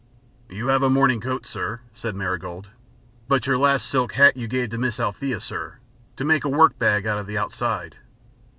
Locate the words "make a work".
6.25-6.79